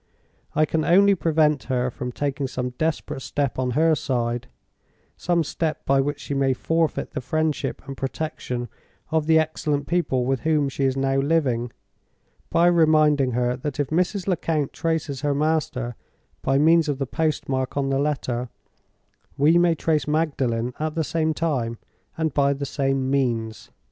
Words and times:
I 0.55 0.65
can 0.65 0.83
only 0.83 1.13
prevent 1.13 1.65
her 1.65 1.91
from 1.91 2.11
taking 2.11 2.47
some 2.47 2.71
desperate 2.71 3.21
step 3.21 3.59
on 3.59 3.71
her 3.79 3.93
side—some 3.93 5.43
step 5.43 5.85
by 5.85 6.01
which 6.01 6.19
she 6.21 6.33
may 6.33 6.53
forfeit 6.53 7.11
the 7.11 7.21
friendship 7.21 7.83
and 7.85 7.95
protection 7.95 8.67
of 9.11 9.27
the 9.27 9.37
excellent 9.37 9.85
people 9.85 10.25
with 10.25 10.39
whom 10.39 10.69
she 10.69 10.85
is 10.85 10.97
now 10.97 11.17
living—by 11.19 12.65
reminding 12.65 13.33
her 13.33 13.55
that 13.57 13.79
if 13.79 13.91
Mrs. 13.91 14.25
Lecount 14.27 14.73
traces 14.73 15.21
her 15.21 15.35
master 15.35 15.95
by 16.41 16.57
means 16.57 16.89
of 16.89 16.97
the 16.97 17.05
postmark 17.05 17.77
on 17.77 17.89
the 17.91 17.99
letter, 17.99 18.49
we 19.37 19.59
may 19.59 19.75
trace 19.75 20.07
Magdalen 20.07 20.73
at 20.79 20.95
the 20.95 21.03
same 21.03 21.31
time, 21.35 21.77
and 22.17 22.33
by 22.33 22.53
the 22.53 22.65
same 22.65 23.11
means. 23.11 23.69